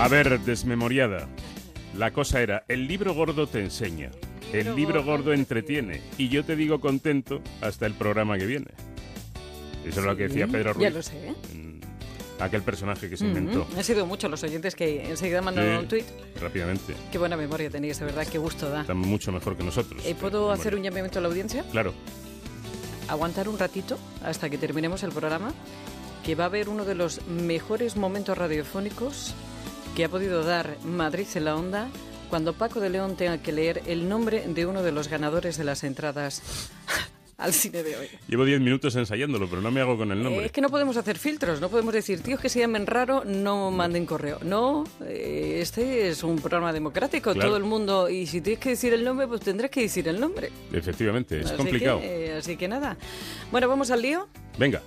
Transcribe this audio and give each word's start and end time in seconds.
A 0.00 0.08
ver, 0.08 0.40
desmemoriada. 0.40 1.28
La 1.94 2.10
cosa 2.10 2.40
era, 2.40 2.64
el 2.68 2.88
libro 2.88 3.12
gordo 3.12 3.46
te 3.46 3.60
enseña, 3.60 4.10
el 4.50 4.74
libro 4.74 5.04
gordo 5.04 5.34
entretiene 5.34 6.00
y 6.16 6.30
yo 6.30 6.42
te 6.42 6.56
digo 6.56 6.80
contento 6.80 7.42
hasta 7.60 7.84
el 7.84 7.92
programa 7.92 8.38
que 8.38 8.46
viene. 8.46 8.68
Eso 9.84 10.00
es 10.00 10.06
lo 10.06 10.16
que 10.16 10.28
decía 10.28 10.46
Pedro 10.46 10.72
Ruiz. 10.72 10.84
Ya 10.84 10.90
lo 10.90 11.02
sé. 11.02 11.28
¿eh? 11.28 11.34
Aquel 12.38 12.62
personaje 12.62 13.10
que 13.10 13.18
se 13.18 13.26
inventó. 13.26 13.66
Han 13.76 13.84
sido 13.84 14.06
muchos 14.06 14.30
los 14.30 14.42
oyentes 14.42 14.74
que 14.74 15.06
enseguida 15.10 15.42
mandaron 15.42 15.80
un 15.80 15.88
tuit. 15.88 16.06
Rápidamente. 16.40 16.94
Qué 17.12 17.18
buena 17.18 17.36
memoria 17.36 17.68
tenéis, 17.68 17.98
de 17.98 18.06
verdad, 18.06 18.26
qué 18.26 18.38
gusto 18.38 18.70
da. 18.70 18.80
Están 18.80 18.96
mucho 18.96 19.30
mejor 19.32 19.54
que 19.54 19.64
nosotros. 19.64 20.02
¿Y 20.08 20.14
¿Puedo 20.14 20.50
hacer 20.50 20.74
un 20.74 20.82
llamamiento 20.82 21.18
a 21.18 21.22
la 21.22 21.28
audiencia? 21.28 21.62
Claro. 21.72 21.92
Aguantar 23.06 23.50
un 23.50 23.58
ratito 23.58 23.98
hasta 24.24 24.48
que 24.48 24.56
terminemos 24.56 25.02
el 25.02 25.10
programa, 25.12 25.52
que 26.24 26.34
va 26.34 26.44
a 26.44 26.46
haber 26.46 26.70
uno 26.70 26.86
de 26.86 26.94
los 26.94 27.20
mejores 27.26 27.98
momentos 27.98 28.38
radiofónicos 28.38 29.34
que 29.94 30.04
ha 30.04 30.08
podido 30.08 30.44
dar 30.44 30.76
Madrid 30.84 31.26
en 31.34 31.44
la 31.44 31.56
onda 31.56 31.88
cuando 32.28 32.52
Paco 32.52 32.80
de 32.80 32.90
León 32.90 33.16
tenga 33.16 33.38
que 33.38 33.52
leer 33.52 33.82
el 33.86 34.08
nombre 34.08 34.44
de 34.46 34.66
uno 34.66 34.82
de 34.82 34.92
los 34.92 35.08
ganadores 35.08 35.56
de 35.58 35.64
las 35.64 35.82
entradas 35.82 36.70
al 37.36 37.52
cine 37.52 37.82
de 37.82 37.96
hoy. 37.96 38.06
Llevo 38.28 38.44
10 38.44 38.60
minutos 38.60 38.94
ensayándolo, 38.94 39.48
pero 39.48 39.60
no 39.60 39.70
me 39.70 39.80
hago 39.80 39.96
con 39.96 40.12
el 40.12 40.22
nombre. 40.22 40.46
es 40.46 40.52
que 40.52 40.60
no 40.60 40.68
podemos 40.68 40.96
hacer 40.96 41.18
filtros, 41.18 41.60
no 41.60 41.68
podemos 41.68 41.92
decir, 41.92 42.20
tíos 42.20 42.38
que 42.38 42.48
se 42.48 42.60
llamen 42.60 42.86
raro, 42.86 43.24
no 43.24 43.70
manden 43.70 44.06
correo. 44.06 44.38
No, 44.42 44.84
eh, 45.04 45.58
este 45.60 46.08
es 46.08 46.22
un 46.22 46.36
programa 46.36 46.72
democrático, 46.72 47.34
todo 47.34 47.56
el 47.56 47.64
mundo, 47.64 48.08
y 48.08 48.26
si 48.26 48.40
tienes 48.40 48.60
que 48.60 48.70
decir 48.70 48.92
el 48.92 49.04
nombre, 49.04 49.26
pues 49.26 49.40
tendrás 49.40 49.70
que 49.70 49.82
decir 49.82 50.06
el 50.06 50.20
nombre. 50.20 50.52
Efectivamente, 50.72 51.40
es 51.40 51.50
complicado. 51.52 52.00
Eh, 52.02 52.36
así 52.38 52.56
que 52.56 52.68
nada. 52.68 52.96
Bueno, 53.50 53.68
¿vamos 53.68 53.90
al 53.90 54.02
lío? 54.02 54.28
Venga. 54.58 54.82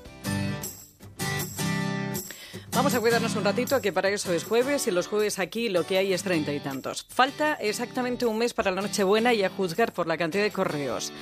Vamos 2.76 2.96
a 2.96 3.00
cuidarnos 3.00 3.36
un 3.36 3.44
ratito, 3.44 3.82
que 3.82 3.94
para 3.94 4.10
eso 4.10 4.34
es 4.34 4.46
jueves 4.46 4.88
y 4.88 4.92
los 4.92 5.06
jueves 5.08 5.38
aquí 5.38 5.70
lo 5.70 5.86
que 5.86 6.00
hay 6.00 6.12
es 6.12 6.24
treinta 6.24 6.52
y 6.52 6.60
tantos. 6.60 7.06
Falta 7.08 7.54
exactamente 7.54 8.26
un 8.26 8.40
mes 8.40 8.56
para 8.56 8.72
la 8.72 8.82
Nochebuena 8.82 9.32
y 9.32 9.44
a 9.44 9.50
juzgar 9.50 9.94
por 9.94 10.08
la 10.08 10.18
cantidad 10.18 10.44
de 10.44 10.52
correos 10.52 11.14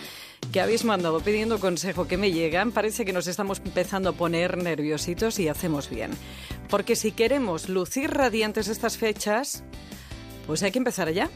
que 0.52 0.60
habéis 0.60 0.84
mandado 0.84 1.20
pidiendo 1.22 1.60
consejo 1.60 2.08
que 2.08 2.18
me 2.18 2.32
llegan, 2.32 2.72
parece 2.72 3.06
que 3.06 3.14
nos 3.14 3.28
estamos 3.28 3.62
empezando 3.64 4.10
a 4.10 4.14
poner 4.14 4.58
nerviositos 4.58 5.40
y 5.40 5.48
hacemos 5.48 5.90
bien. 5.90 6.12
Porque 6.70 6.96
si 6.96 7.12
queremos 7.12 7.70
lucir 7.70 8.12
radiantes 8.12 8.68
estas 8.68 8.98
fechas, 8.98 9.64
pues 10.48 10.64
hay 10.64 10.72
que 10.72 10.80
empezar 10.80 11.12
ya. 11.12 11.30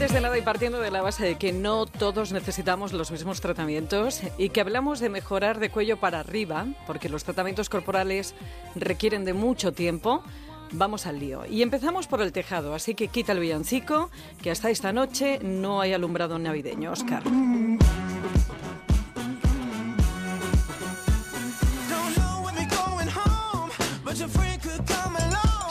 Antes 0.00 0.14
de 0.14 0.22
nada 0.22 0.38
y 0.38 0.40
partiendo 0.40 0.80
de 0.80 0.90
la 0.90 1.02
base 1.02 1.26
de 1.26 1.34
que 1.36 1.52
no 1.52 1.84
todos 1.84 2.32
necesitamos 2.32 2.94
los 2.94 3.10
mismos 3.10 3.42
tratamientos 3.42 4.22
y 4.38 4.48
que 4.48 4.62
hablamos 4.62 4.98
de 4.98 5.10
mejorar 5.10 5.58
de 5.58 5.68
cuello 5.68 6.00
para 6.00 6.20
arriba, 6.20 6.68
porque 6.86 7.10
los 7.10 7.22
tratamientos 7.22 7.68
corporales 7.68 8.34
requieren 8.74 9.26
de 9.26 9.34
mucho 9.34 9.74
tiempo, 9.74 10.22
vamos 10.72 11.04
al 11.04 11.18
lío. 11.18 11.44
Y 11.44 11.60
empezamos 11.60 12.06
por 12.06 12.22
el 12.22 12.32
tejado, 12.32 12.72
así 12.74 12.94
que 12.94 13.08
quita 13.08 13.32
el 13.32 13.40
villancico, 13.40 14.08
que 14.42 14.50
hasta 14.50 14.70
esta 14.70 14.90
noche 14.90 15.38
no 15.42 15.82
hay 15.82 15.92
alumbrado 15.92 16.38
navideño, 16.38 16.92
Oscar. 16.92 17.22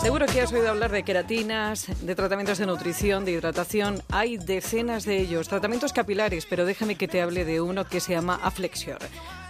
Seguro 0.01 0.27
que 0.27 0.39
has 0.39 0.53
oído 0.53 0.69
hablar 0.69 0.91
de 0.91 1.03
queratinas, 1.03 1.87
de 2.01 2.15
tratamientos 2.15 2.57
de 2.57 2.65
nutrición, 2.65 3.25
de 3.25 3.33
hidratación. 3.33 4.01
Hay 4.09 4.37
decenas 4.37 5.03
de 5.03 5.17
ellos, 5.17 5.49
tratamientos 5.49 5.91
capilares, 5.91 6.45
pero 6.45 6.65
déjame 6.65 6.95
que 6.95 7.09
te 7.09 7.21
hable 7.21 7.43
de 7.43 7.59
uno 7.59 7.85
que 7.85 7.99
se 7.99 8.13
llama 8.13 8.39
Aflexior. 8.41 8.99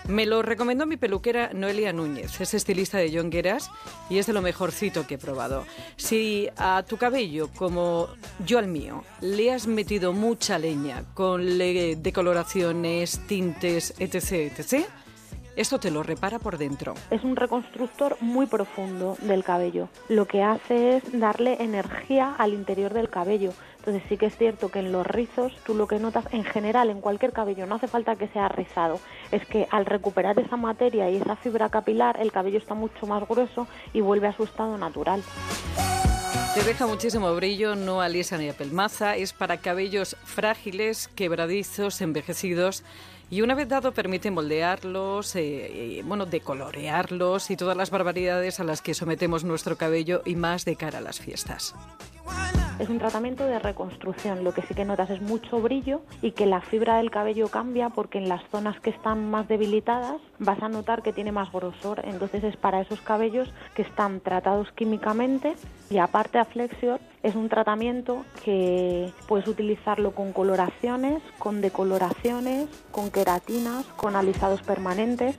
Me 0.07 0.25
lo 0.25 0.41
recomendó 0.41 0.87
mi 0.87 0.97
peluquera 0.97 1.51
Noelia 1.53 1.93
Núñez, 1.93 2.41
es 2.41 2.55
estilista 2.55 2.97
de 2.97 3.15
Jongueras 3.15 3.69
y 4.09 4.17
es 4.17 4.25
de 4.25 4.33
lo 4.33 4.41
mejorcito 4.41 5.05
que 5.05 5.15
he 5.15 5.17
probado. 5.19 5.65
Si 5.97 6.49
a 6.57 6.83
tu 6.87 6.97
cabello, 6.97 7.49
como 7.55 8.09
yo 8.43 8.57
al 8.57 8.67
mío, 8.67 9.03
le 9.21 9.51
has 9.51 9.67
metido 9.67 10.13
mucha 10.13 10.57
leña 10.57 11.03
con 11.13 11.59
decoloraciones, 11.59 13.19
tintes, 13.27 13.93
etc., 13.99 14.51
etc., 14.57 14.87
esto 15.59 15.77
te 15.77 15.91
lo 15.91 16.03
repara 16.03 16.39
por 16.39 16.57
dentro. 16.57 16.93
Es 17.11 17.23
un 17.25 17.35
reconstructor 17.35 18.15
muy 18.21 18.45
profundo 18.45 19.17
del 19.21 19.43
cabello. 19.43 19.89
Lo 20.07 20.25
que 20.25 20.41
hace 20.41 20.95
es 20.95 21.19
darle 21.19 21.57
energía 21.59 22.33
al 22.37 22.53
interior 22.53 22.93
del 22.93 23.09
cabello. 23.09 23.51
Entonces 23.79 24.03
sí 24.07 24.15
que 24.15 24.27
es 24.27 24.37
cierto 24.37 24.69
que 24.69 24.79
en 24.79 24.93
los 24.93 25.05
rizos 25.05 25.51
tú 25.65 25.75
lo 25.75 25.85
que 25.85 25.99
notas 25.99 26.25
en 26.31 26.45
general 26.45 26.89
en 26.89 27.01
cualquier 27.01 27.33
cabello, 27.33 27.65
no 27.65 27.75
hace 27.75 27.89
falta 27.89 28.15
que 28.15 28.29
sea 28.29 28.47
rizado, 28.47 29.01
es 29.31 29.45
que 29.47 29.67
al 29.69 29.85
recuperar 29.85 30.39
esa 30.39 30.55
materia 30.55 31.09
y 31.09 31.17
esa 31.17 31.35
fibra 31.35 31.67
capilar 31.67 32.21
el 32.21 32.31
cabello 32.31 32.57
está 32.57 32.73
mucho 32.73 33.05
más 33.05 33.27
grueso 33.27 33.67
y 33.91 33.99
vuelve 33.99 34.27
a 34.27 34.33
su 34.33 34.43
estado 34.43 34.77
natural. 34.77 35.21
Te 36.53 36.63
deja 36.63 36.87
muchísimo 36.87 37.33
brillo, 37.35 37.75
no 37.75 38.01
alisa 38.01 38.37
ni 38.37 38.49
apelmaza, 38.49 39.15
es 39.15 39.33
para 39.33 39.57
cabellos 39.57 40.15
frágiles, 40.23 41.07
quebradizos, 41.09 42.01
envejecidos 42.01 42.83
y 43.29 43.41
una 43.41 43.55
vez 43.55 43.67
dado 43.67 43.91
permite 43.91 44.31
moldearlos, 44.31 45.35
eh, 45.35 46.01
bueno, 46.05 46.25
decolorearlos 46.25 47.51
y 47.51 47.57
todas 47.57 47.77
las 47.77 47.91
barbaridades 47.91 48.59
a 48.59 48.63
las 48.63 48.81
que 48.81 48.93
sometemos 48.93 49.43
nuestro 49.43 49.77
cabello 49.77 50.21
y 50.25 50.35
más 50.35 50.65
de 50.65 50.75
cara 50.75 50.99
a 50.99 51.01
las 51.01 51.19
fiestas. 51.19 51.75
Es 52.79 52.87
un 52.87 52.97
tratamiento 52.97 53.45
de 53.45 53.59
reconstrucción, 53.59 54.45
lo 54.45 54.53
que 54.53 54.61
sí 54.61 54.73
que 54.73 54.85
notas 54.85 55.09
es 55.09 55.21
mucho 55.21 55.59
brillo 55.59 56.01
y 56.21 56.31
que 56.31 56.45
la 56.45 56.61
fibra 56.61 56.95
del 56.97 57.11
cabello 57.11 57.49
cambia 57.49 57.89
porque 57.89 58.19
en 58.19 58.29
las 58.29 58.41
zonas 58.51 58.79
que 58.79 58.89
están 58.89 59.29
más 59.29 59.49
debilitadas 59.49 60.21
vas 60.39 60.63
a 60.63 60.69
notar 60.69 61.01
que 61.01 61.11
tiene 61.11 61.33
más 61.33 61.51
grosor, 61.51 62.01
entonces 62.05 62.41
es 62.45 62.55
para 62.55 62.79
esos 62.79 63.01
cabellos 63.01 63.53
que 63.75 63.81
están 63.81 64.21
tratados 64.21 64.71
químicamente 64.71 65.55
y 65.89 65.97
aparte 65.97 66.37
a 66.37 66.45
Flexior 66.45 66.99
es 67.23 67.35
un 67.35 67.49
tratamiento 67.49 68.25
que 68.43 69.11
puedes 69.27 69.47
utilizarlo 69.47 70.11
con 70.11 70.31
coloraciones, 70.31 71.21
con 71.37 71.61
decoloraciones, 71.61 72.69
con 72.91 73.11
queratinas, 73.11 73.85
con 73.97 74.15
alisados 74.15 74.61
permanentes. 74.61 75.37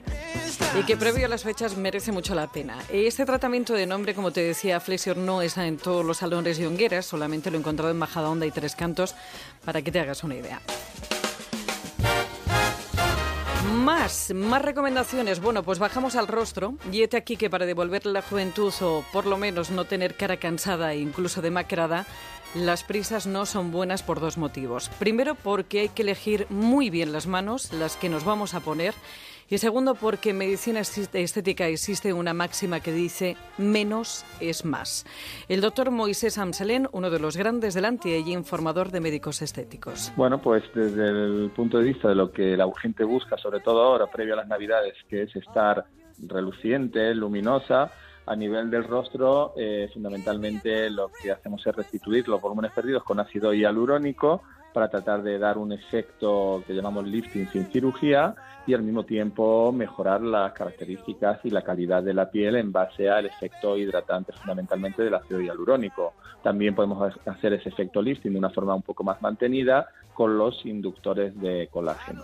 Y 0.79 0.83
que 0.83 0.97
previo 0.97 1.25
a 1.25 1.29
las 1.29 1.43
fechas 1.43 1.77
merece 1.77 2.11
mucho 2.11 2.35
la 2.35 2.47
pena. 2.47 2.77
Este 2.91 3.25
tratamiento 3.25 3.73
de 3.73 3.87
nombre, 3.87 4.13
como 4.13 4.31
te 4.31 4.43
decía, 4.43 4.79
Flexior 4.79 5.17
no 5.17 5.41
está 5.41 5.65
en 5.65 5.77
todos 5.77 6.05
los 6.05 6.17
salones 6.17 6.59
y 6.59 6.65
hongueras, 6.65 7.05
solamente 7.05 7.49
lo 7.49 7.57
he 7.57 7.59
encontrado 7.59 7.91
en 7.91 7.97
Majadahonda 7.97 8.45
y 8.45 8.51
Tres 8.51 8.75
Cantos, 8.75 9.15
para 9.65 9.81
que 9.81 9.91
te 9.91 9.99
hagas 9.99 10.23
una 10.23 10.35
idea. 10.35 10.61
Más, 13.71 14.33
más 14.33 14.61
recomendaciones. 14.61 15.39
Bueno, 15.39 15.63
pues 15.63 15.79
bajamos 15.79 16.15
al 16.15 16.27
rostro 16.27 16.75
y 16.91 17.03
este 17.03 17.15
aquí 17.15 17.37
que 17.37 17.49
para 17.49 17.65
devolverle 17.65 18.11
la 18.11 18.21
juventud 18.21 18.73
o 18.81 19.03
por 19.13 19.25
lo 19.25 19.37
menos 19.37 19.71
no 19.71 19.85
tener 19.85 20.15
cara 20.15 20.37
cansada 20.37 20.93
e 20.93 20.99
incluso 20.99 21.41
demacrada, 21.41 22.05
las 22.53 22.83
prisas 22.83 23.27
no 23.27 23.45
son 23.45 23.71
buenas 23.71 24.03
por 24.03 24.19
dos 24.19 24.37
motivos. 24.37 24.89
Primero, 24.99 25.35
porque 25.35 25.79
hay 25.81 25.89
que 25.89 26.01
elegir 26.01 26.47
muy 26.49 26.89
bien 26.89 27.13
las 27.13 27.27
manos, 27.27 27.71
las 27.71 27.95
que 27.95 28.09
nos 28.09 28.25
vamos 28.25 28.53
a 28.53 28.59
poner. 28.59 28.93
Y 29.51 29.57
segundo, 29.57 29.95
porque 29.95 30.29
en 30.29 30.37
medicina 30.37 30.79
estética 30.79 31.67
existe 31.67 32.13
una 32.13 32.33
máxima 32.33 32.79
que 32.79 32.93
dice 32.93 33.35
menos 33.57 34.25
es 34.39 34.63
más. 34.63 35.05
El 35.49 35.59
doctor 35.59 35.91
Moisés 35.91 36.37
Amselén, 36.37 36.87
uno 36.93 37.09
de 37.09 37.19
los 37.19 37.35
grandes 37.35 37.73
del 37.73 37.85
y 38.05 38.31
informador 38.31 38.91
de 38.91 39.01
médicos 39.01 39.41
estéticos. 39.41 40.13
Bueno, 40.15 40.41
pues 40.41 40.63
desde 40.73 41.09
el 41.09 41.51
punto 41.53 41.79
de 41.79 41.83
vista 41.83 42.07
de 42.07 42.15
lo 42.15 42.31
que 42.31 42.55
la 42.55 42.65
gente 42.81 43.03
busca, 43.03 43.37
sobre 43.37 43.59
todo 43.59 43.81
ahora, 43.83 44.07
previo 44.07 44.35
a 44.35 44.37
las 44.37 44.47
Navidades, 44.47 44.93
que 45.09 45.23
es 45.23 45.35
estar 45.35 45.83
reluciente, 46.19 47.13
luminosa, 47.13 47.91
a 48.27 48.35
nivel 48.37 48.69
del 48.69 48.85
rostro, 48.85 49.53
eh, 49.57 49.89
fundamentalmente 49.93 50.89
lo 50.89 51.11
que 51.21 51.29
hacemos 51.29 51.67
es 51.67 51.75
restituir 51.75 52.25
los 52.29 52.39
volúmenes 52.39 52.71
perdidos 52.71 53.03
con 53.03 53.19
ácido 53.19 53.53
hialurónico 53.53 54.43
para 54.73 54.89
tratar 54.89 55.23
de 55.23 55.37
dar 55.37 55.57
un 55.57 55.71
efecto 55.71 56.63
que 56.65 56.73
llamamos 56.73 57.07
lifting 57.07 57.49
sin 57.49 57.65
cirugía 57.67 58.35
y 58.67 58.73
al 58.73 58.83
mismo 58.83 59.03
tiempo 59.03 59.71
mejorar 59.71 60.21
las 60.21 60.53
características 60.53 61.39
y 61.43 61.49
la 61.49 61.63
calidad 61.63 62.03
de 62.03 62.13
la 62.13 62.29
piel 62.29 62.55
en 62.55 62.71
base 62.71 63.09
al 63.09 63.25
efecto 63.25 63.77
hidratante 63.77 64.33
fundamentalmente 64.33 65.03
del 65.03 65.15
ácido 65.15 65.41
hialurónico. 65.41 66.13
También 66.43 66.75
podemos 66.75 67.13
hacer 67.25 67.53
ese 67.53 67.69
efecto 67.69 68.01
lifting 68.01 68.33
de 68.33 68.39
una 68.39 68.49
forma 68.49 68.75
un 68.75 68.81
poco 68.81 69.03
más 69.03 69.21
mantenida 69.21 69.87
con 70.13 70.37
los 70.37 70.65
inductores 70.65 71.39
de 71.39 71.69
colágeno. 71.71 72.23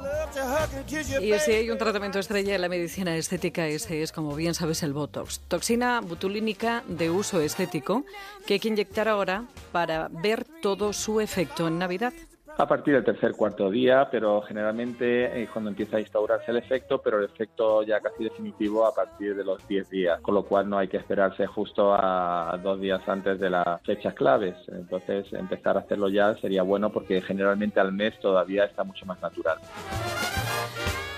Y 1.21 1.33
si 1.39 1.51
hay 1.51 1.69
un 1.69 1.77
tratamiento 1.77 2.19
estrella 2.19 2.55
en 2.55 2.61
la 2.61 2.69
medicina 2.69 3.15
estética, 3.15 3.67
ese 3.67 4.03
es, 4.03 4.11
como 4.11 4.35
bien 4.35 4.53
sabes, 4.53 4.83
el 4.83 4.93
Botox. 4.93 5.39
Toxina 5.47 6.01
butulínica 6.01 6.83
de 6.87 7.09
uso 7.09 7.39
estético 7.41 8.03
que 8.45 8.55
hay 8.55 8.59
que 8.59 8.67
inyectar 8.67 9.07
ahora 9.07 9.45
para 9.71 10.09
ver 10.11 10.45
todo 10.61 10.93
su 10.93 11.21
efecto 11.21 11.67
en 11.67 11.79
Navidad. 11.79 12.13
A 12.59 12.67
partir 12.67 12.95
del 12.95 13.03
tercer 13.03 13.33
cuarto 13.33 13.69
día, 13.69 14.07
pero 14.09 14.41
generalmente 14.41 15.43
es 15.43 15.49
cuando 15.51 15.69
empieza 15.69 15.97
a 15.97 15.99
instaurarse 15.99 16.49
el 16.49 16.57
efecto, 16.57 16.99
pero 16.99 17.19
el 17.19 17.25
efecto 17.25 17.83
ya 17.83 17.99
casi 17.99 18.23
definitivo 18.23 18.87
a 18.87 18.95
partir 18.95 19.35
de 19.35 19.43
los 19.43 19.65
10 19.67 19.87
días, 19.91 20.19
con 20.21 20.33
lo 20.33 20.41
cual 20.41 20.67
no 20.67 20.79
hay 20.79 20.87
que 20.87 20.97
esperarse 20.97 21.45
justo 21.45 21.93
a 21.93 22.59
dos 22.63 22.81
días 22.81 23.07
antes 23.07 23.39
de 23.39 23.51
las 23.51 23.79
fechas 23.83 24.15
claves. 24.15 24.55
Entonces, 24.69 25.31
empezar 25.33 25.77
a 25.77 25.81
hacerlo 25.81 26.09
ya 26.09 26.35
sería 26.37 26.63
bueno 26.63 26.89
porque 26.89 27.21
generalmente 27.21 27.79
al 27.79 27.93
mes 27.93 28.19
todavía 28.19 28.65
está 28.65 28.83
mucho 28.83 29.05
más 29.05 29.21
natural. 29.21 29.59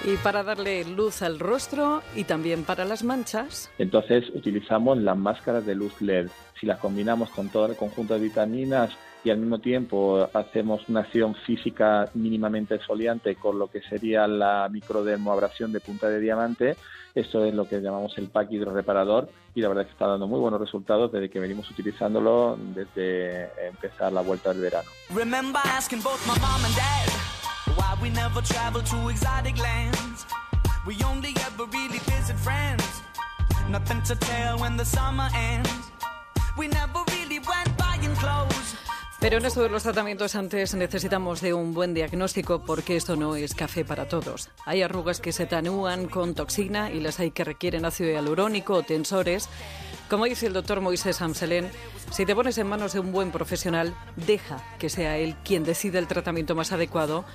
Y 0.03 0.17
para 0.17 0.43
darle 0.43 0.83
luz 0.83 1.21
al 1.21 1.39
rostro 1.39 2.01
y 2.17 2.25
también 2.25 2.65
para 2.65 2.83
las 2.83 3.03
manchas. 3.03 3.71
Entonces 3.77 4.29
utilizamos 4.33 4.97
las 4.97 5.17
máscaras 5.17 5.65
de 5.65 5.75
luz 5.75 6.01
LED. 6.01 6.27
Si 6.59 6.65
las 6.65 6.79
combinamos 6.79 7.29
con 7.29 7.47
todo 7.47 7.67
el 7.67 7.77
conjunto 7.77 8.13
de 8.15 8.21
vitaminas 8.21 8.91
y 9.23 9.29
al 9.29 9.37
mismo 9.37 9.59
tiempo 9.59 10.29
hacemos 10.33 10.87
una 10.87 11.01
acción 11.01 11.35
física 11.45 12.09
mínimamente 12.13 12.75
exfoliante 12.75 13.35
con 13.35 13.59
lo 13.59 13.67
que 13.67 13.81
sería 13.81 14.27
la 14.27 14.69
microdermoabrasión 14.69 15.71
de 15.71 15.79
punta 15.79 16.09
de 16.09 16.19
diamante, 16.19 16.75
esto 17.15 17.43
es 17.43 17.53
lo 17.53 17.67
que 17.67 17.81
llamamos 17.81 18.17
el 18.17 18.29
pack 18.29 18.51
hidroreparador 18.51 19.29
y 19.55 19.61
la 19.61 19.67
verdad 19.67 19.83
es 19.83 19.87
que 19.87 19.93
está 19.93 20.07
dando 20.07 20.27
muy 20.27 20.39
buenos 20.39 20.59
resultados 20.59 21.11
desde 21.11 21.29
que 21.29 21.39
venimos 21.39 21.69
utilizándolo 21.69 22.57
desde 22.75 23.49
empezar 23.67 24.13
la 24.13 24.21
vuelta 24.21 24.49
del 24.53 24.61
verano. 24.61 24.89
We 36.57 36.67
never 36.67 37.08
Pero 39.19 39.37
en 39.37 39.45
esto 39.45 39.61
de 39.61 39.69
los 39.69 39.83
tratamientos 39.83 40.35
antes 40.35 40.73
necesitamos 40.75 41.41
de 41.41 41.53
un 41.53 41.73
buen 41.73 41.93
diagnóstico 41.93 42.63
porque 42.65 42.95
esto 42.95 43.17
no 43.17 43.35
es 43.35 43.53
café 43.53 43.83
para 43.83 44.07
todos. 44.07 44.49
Hay 44.65 44.81
arrugas 44.81 45.19
que 45.19 45.33
se 45.33 45.45
tanúan 45.45 46.07
con 46.07 46.35
toxina 46.35 46.89
y 46.89 47.01
las 47.01 47.19
hay 47.19 47.31
que 47.31 47.43
requieren 47.43 47.83
ácido 47.83 48.11
hialurónico 48.11 48.75
o 48.75 48.83
tensores. 48.83 49.49
Como 50.09 50.23
dice 50.23 50.47
el 50.47 50.53
doctor 50.53 50.79
Moisés 50.79 51.21
Amselén, 51.21 51.69
si 52.11 52.25
te 52.25 52.33
pones 52.33 52.57
en 52.59 52.67
manos 52.67 52.93
de 52.93 53.01
un 53.01 53.11
buen 53.11 53.31
profesional, 53.31 53.93
deja 54.15 54.63
que 54.79 54.89
sea 54.89 55.17
él 55.17 55.35
quien 55.43 55.65
decida 55.65 55.99
el 55.99 56.07
tratamiento 56.07 56.55
más 56.55 56.71
adecuado 56.71 57.25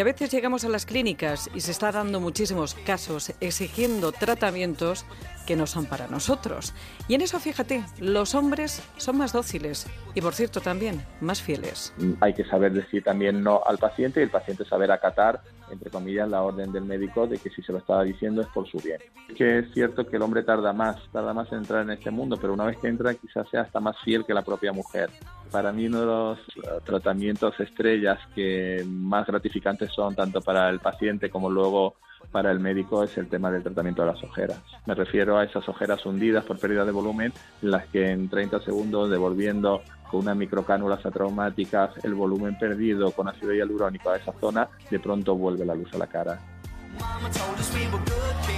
que 0.00 0.02
a 0.02 0.12
veces 0.14 0.30
llegamos 0.30 0.64
a 0.64 0.70
las 0.70 0.86
clínicas 0.86 1.50
y 1.54 1.60
se 1.60 1.72
está 1.72 1.92
dando 1.92 2.20
muchísimos 2.20 2.74
casos 2.86 3.34
exigiendo 3.38 4.12
tratamientos 4.12 5.04
que 5.46 5.56
no 5.56 5.66
son 5.66 5.84
para 5.84 6.06
nosotros. 6.06 6.72
Y 7.06 7.16
en 7.16 7.20
eso, 7.20 7.38
fíjate, 7.38 7.84
los 7.98 8.34
hombres 8.34 8.82
son 8.96 9.18
más 9.18 9.34
dóciles 9.34 9.86
y, 10.14 10.22
por 10.22 10.32
cierto, 10.32 10.62
también 10.62 11.04
más 11.20 11.42
fieles. 11.42 11.92
Hay 12.22 12.32
que 12.32 12.46
saber 12.46 12.72
decir 12.72 13.04
también 13.04 13.44
no 13.44 13.60
al 13.66 13.76
paciente 13.76 14.20
y 14.20 14.22
el 14.22 14.30
paciente 14.30 14.64
saber 14.64 14.90
acatar, 14.90 15.42
entre 15.70 15.90
comillas, 15.90 16.30
la 16.30 16.44
orden 16.44 16.72
del 16.72 16.84
médico 16.84 17.26
de 17.26 17.36
que 17.36 17.50
si 17.50 17.60
se 17.62 17.70
lo 17.70 17.78
estaba 17.78 18.02
diciendo 18.02 18.40
es 18.40 18.48
por 18.48 18.66
su 18.66 18.78
bien. 18.78 19.00
Que 19.36 19.58
es 19.58 19.74
cierto 19.74 20.06
que 20.06 20.16
el 20.16 20.22
hombre 20.22 20.44
tarda 20.44 20.72
más, 20.72 20.96
tarda 21.12 21.34
más 21.34 21.52
en 21.52 21.58
entrar 21.58 21.82
en 21.82 21.90
este 21.90 22.10
mundo, 22.10 22.38
pero 22.40 22.54
una 22.54 22.64
vez 22.64 22.78
que 22.78 22.88
entra 22.88 23.12
quizás 23.12 23.46
sea 23.50 23.60
hasta 23.60 23.80
más 23.80 23.98
fiel 24.02 24.24
que 24.24 24.32
la 24.32 24.40
propia 24.40 24.72
mujer. 24.72 25.10
Para 25.50 25.72
mí 25.72 25.86
uno 25.86 26.00
de 26.00 26.06
los 26.06 26.38
eh, 26.38 26.80
tratamientos 26.84 27.58
estrellas 27.58 28.18
que 28.34 28.84
más 28.86 29.26
gratificantes 29.26 29.90
son 29.92 30.14
tanto 30.14 30.40
para 30.40 30.68
el 30.68 30.78
paciente 30.78 31.28
como 31.28 31.50
luego 31.50 31.96
para 32.30 32.52
el 32.52 32.60
médico 32.60 33.02
es 33.02 33.16
el 33.18 33.28
tema 33.28 33.50
del 33.50 33.62
tratamiento 33.62 34.02
de 34.02 34.12
las 34.12 34.22
ojeras. 34.22 34.62
Me 34.86 34.94
refiero 34.94 35.38
a 35.38 35.44
esas 35.44 35.68
ojeras 35.68 36.04
hundidas 36.06 36.44
por 36.44 36.58
pérdida 36.58 36.84
de 36.84 36.92
volumen, 36.92 37.32
en 37.62 37.70
las 37.70 37.86
que 37.86 38.10
en 38.10 38.28
30 38.28 38.60
segundos, 38.60 39.10
devolviendo 39.10 39.82
con 40.10 40.20
una 40.20 40.34
microcánulas 40.34 41.04
atraumáticas 41.04 42.04
el 42.04 42.14
volumen 42.14 42.58
perdido 42.58 43.10
con 43.12 43.28
ácido 43.28 43.52
hialurónico 43.52 44.10
a 44.10 44.16
esa 44.16 44.32
zona, 44.40 44.68
de 44.90 45.00
pronto 45.00 45.34
vuelve 45.34 45.64
la 45.64 45.74
luz 45.74 45.92
a 45.94 45.98
la 45.98 46.06
cara. 46.06 46.59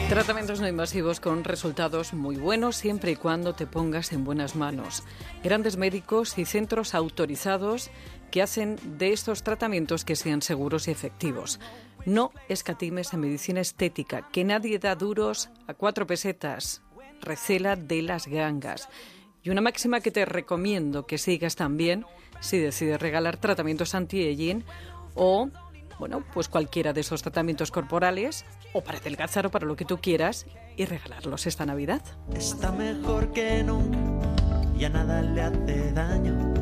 Tratamientos 0.09 0.61
no 0.61 0.69
invasivos 0.69 1.21
con 1.21 1.43
resultados 1.43 2.13
muy 2.13 2.37
buenos 2.37 2.77
siempre 2.77 3.13
y 3.13 3.17
cuando 3.17 3.55
te 3.55 3.67
pongas 3.67 4.13
en 4.13 4.25
buenas 4.25 4.57
manos. 4.57 5.05
Grandes 5.43 5.77
médicos 5.77 6.37
y 6.39 6.45
centros 6.45 6.95
autorizados 6.95 7.91
que 8.31 8.43
hacen 8.43 8.79
de 8.99 9.13
estos 9.13 9.43
tratamientos 9.43 10.05
que 10.05 10.17
sean 10.17 10.43
seguros 10.43 10.89
y 10.89 10.91
efectivos. 10.91 11.61
No 12.05 12.33
escatimes 12.49 13.13
en 13.13 13.21
medicina 13.21 13.61
estética, 13.61 14.29
que 14.33 14.45
nadie 14.45 14.79
da 14.79 14.97
duros 14.97 15.51
a 15.67 15.75
cuatro 15.75 16.07
pesetas. 16.07 16.83
Recela 17.21 17.77
de 17.77 18.03
las 18.03 18.27
gangas. 18.27 18.89
Y 19.43 19.51
una 19.51 19.61
máxima 19.61 20.01
que 20.01 20.11
te 20.11 20.25
recomiendo 20.25 21.07
que 21.07 21.19
sigas 21.19 21.57
también 21.57 22.05
si 22.41 22.59
decides 22.59 23.01
regalar 23.01 23.37
tratamientos 23.37 23.95
anti-aging 23.95 24.65
o, 25.15 25.49
bueno, 26.03 26.25
pues 26.35 26.49
cualquiera 26.49 26.93
de 26.93 27.01
esos 27.01 27.23
tratamientos 27.23 27.71
corporales 27.71 28.45
o 28.73 28.83
para 28.83 28.99
adelgazar 28.99 29.47
o 29.47 29.53
para 29.53 29.67
lo 29.67 29.77
que 29.77 29.85
tú 29.85 29.99
quieras 29.99 30.47
y 30.77 30.85
regalarlos 30.85 31.47
esta 31.47 31.65
Navidad. 31.65 32.03
Está 32.35 32.73
mejor 32.73 33.33
que 33.33 33.63
nunca, 33.63 34.35
ya 34.77 34.89
nada 34.89 35.23
le 35.23 35.43
hace 35.43 35.93
daño 35.93 36.55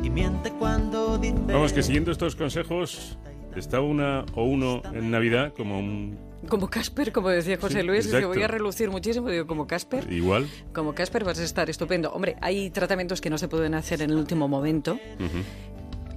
y 0.00 0.10
miente 0.10 0.52
cuando 0.52 1.18
dice... 1.18 1.34
Vamos, 1.48 1.72
que 1.72 1.82
siguiendo 1.82 2.12
estos 2.12 2.36
consejos 2.36 3.18
Está 3.56 3.80
una 3.80 4.24
o 4.34 4.44
uno 4.44 4.82
en 4.92 5.10
Navidad 5.10 5.52
como 5.56 5.78
un... 5.78 6.18
Como 6.48 6.68
Casper, 6.68 7.12
como 7.12 7.30
decía 7.30 7.56
José 7.58 7.82
Luis, 7.82 8.06
que 8.08 8.24
voy 8.24 8.42
a 8.42 8.48
relucir 8.48 8.90
muchísimo, 8.90 9.30
digo, 9.30 9.46
como 9.46 9.66
Casper. 9.66 10.12
Igual. 10.12 10.46
Como 10.74 10.94
Casper 10.94 11.24
vas 11.24 11.38
a 11.38 11.44
estar 11.44 11.70
estupendo. 11.70 12.12
Hombre, 12.12 12.36
hay 12.42 12.68
tratamientos 12.70 13.20
que 13.20 13.30
no 13.30 13.38
se 13.38 13.48
pueden 13.48 13.74
hacer 13.74 14.02
en 14.02 14.10
el 14.10 14.16
último 14.16 14.46
momento. 14.46 14.98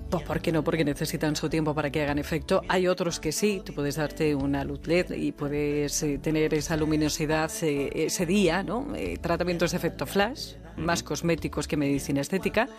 Pues 0.09 0.23
¿por 0.23 0.39
qué 0.39 0.53
no? 0.53 0.63
Porque 0.63 0.85
necesitan 0.85 1.35
su 1.35 1.49
tiempo 1.49 1.75
para 1.75 1.89
que 1.89 2.01
hagan 2.01 2.17
efecto. 2.17 2.61
Hay 2.69 2.87
otros 2.87 3.19
que 3.19 3.33
sí, 3.33 3.61
tú 3.65 3.73
puedes 3.73 3.97
darte 3.97 4.35
una 4.35 4.63
luz 4.63 4.87
LED 4.87 5.11
y 5.11 5.33
puedes 5.33 6.01
eh, 6.01 6.17
tener 6.17 6.53
esa 6.53 6.77
luminosidad 6.77 7.51
eh, 7.61 7.89
ese 7.93 8.25
día, 8.25 8.63
¿no? 8.63 8.95
Eh, 8.95 9.17
tratamientos 9.21 9.71
de 9.71 9.77
efecto 9.77 10.05
flash, 10.05 10.53
más 10.77 11.03
cosméticos 11.03 11.67
que 11.67 11.75
medicina 11.75 12.21
estética. 12.21 12.69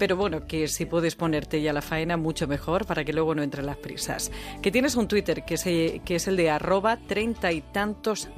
Pero 0.00 0.16
bueno, 0.16 0.48
que 0.48 0.66
si 0.66 0.84
puedes 0.84 1.14
ponerte 1.14 1.62
ya 1.62 1.72
la 1.72 1.82
faena, 1.82 2.16
mucho 2.16 2.48
mejor 2.48 2.86
para 2.86 3.04
que 3.04 3.12
luego 3.12 3.36
no 3.36 3.42
entren 3.44 3.66
las 3.66 3.76
prisas. 3.76 4.32
Que 4.60 4.72
tienes 4.72 4.96
un 4.96 5.06
Twitter 5.06 5.44
que, 5.44 6.00
que 6.04 6.14
es 6.16 6.26
el 6.26 6.36
de 6.36 6.50
arroba 6.50 6.96
treinta 7.06 7.52
y 7.52 7.60
tantos 7.60 8.28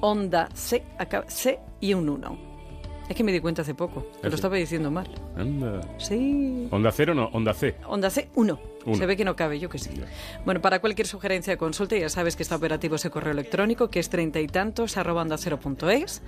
onda 0.00 0.48
C, 0.54 0.84
C 1.28 1.58
y 1.80 1.94
un 1.94 2.08
1. 2.10 2.55
Es 3.08 3.14
que 3.14 3.22
me 3.22 3.32
di 3.32 3.40
cuenta 3.40 3.62
hace 3.62 3.74
poco, 3.74 4.06
que 4.20 4.28
lo 4.28 4.34
estaba 4.34 4.56
diciendo 4.56 4.90
mal. 4.90 5.08
Anda. 5.36 5.80
Sí. 5.98 6.68
¿Onda 6.70 6.90
cero 6.90 7.14
no? 7.14 7.26
¿Onda 7.26 7.54
C? 7.54 7.76
Onda 7.86 8.10
C, 8.10 8.28
1. 8.34 8.60
Se 8.94 9.06
ve 9.06 9.16
que 9.16 9.24
no 9.24 9.34
cabe, 9.34 9.58
yo 9.58 9.68
que 9.68 9.78
sí. 9.78 9.90
Bueno, 10.44 10.60
para 10.60 10.80
cualquier 10.80 11.06
sugerencia 11.06 11.52
de 11.52 11.56
consulta 11.56 11.96
ya 11.96 12.08
sabes 12.08 12.36
que 12.36 12.42
está 12.42 12.56
operativo 12.56 12.96
ese 12.96 13.10
correo 13.10 13.32
electrónico 13.32 13.90
que 13.90 13.98
es 13.98 14.08
treinta 14.08 14.40
y 14.40 14.46
tantos 14.46 14.96
arroba 14.96 15.22
onda 15.22 15.38
cero 15.38 15.58
punto 15.58 15.90
es 15.90 16.22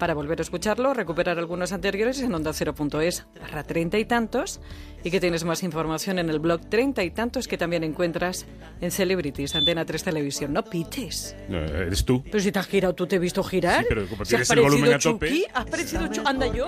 para 0.00 0.14
volver 0.14 0.40
a 0.40 0.42
escucharlo, 0.42 0.94
recuperar 0.94 1.38
algunos 1.38 1.72
anteriores 1.72 2.20
en 2.22 2.34
onda 2.34 2.52
cero.es 2.54 3.26
barra 3.38 3.62
treinta 3.62 3.98
y 3.98 4.06
tantos 4.06 4.60
y 5.04 5.10
que 5.10 5.20
tienes 5.20 5.44
más 5.44 5.62
información 5.62 6.18
en 6.18 6.30
el 6.30 6.40
blog 6.40 6.68
treinta 6.70 7.04
y 7.04 7.10
tantos 7.10 7.46
que 7.46 7.58
también 7.58 7.84
encuentras 7.84 8.46
en 8.80 8.90
Celebrities, 8.90 9.54
Antena 9.54 9.84
3 9.84 10.02
Televisión. 10.02 10.52
No 10.54 10.64
pites. 10.64 11.36
eres 11.48 12.04
tú. 12.04 12.24
Pero 12.24 12.40
si 12.40 12.50
te 12.50 12.58
has 12.58 12.66
girado, 12.66 12.94
tú 12.94 13.06
te 13.06 13.16
he 13.16 13.18
visto 13.18 13.44
girar. 13.44 13.82
Sí, 13.82 13.86
pero 13.90 14.06
como 14.08 14.24
tienes 14.24 14.50
el 14.50 14.60
volumen 14.60 14.94
a 14.94 14.98
tope. 14.98 15.44
¿Has 15.52 15.66
parecido 15.66 16.08
Anda 16.24 16.46
yo. 16.46 16.66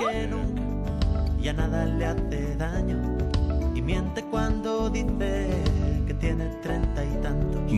Ya 1.41 1.53
nada 1.55 1.87
le 1.87 2.05
hace 2.05 2.57
daño 2.57 3.19
y 3.75 3.81
miente 3.81 4.23
cuando 4.31 4.91
dice 4.91 5.49
que 6.07 6.15
tiene 6.15 6.47
treinta 6.63 7.03
y 7.03 7.23
tantos. 7.23 7.73